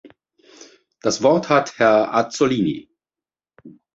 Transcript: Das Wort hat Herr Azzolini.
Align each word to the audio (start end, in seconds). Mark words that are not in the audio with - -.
Das 1.03 1.21
Wort 1.21 1.49
hat 1.49 1.77
Herr 1.77 2.11
Azzolini. 2.15 2.89